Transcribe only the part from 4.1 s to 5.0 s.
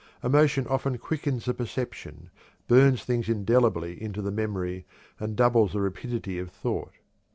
the memory,